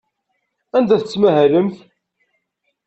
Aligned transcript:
Anda 0.77 0.97
tettmahalemt? 1.01 1.77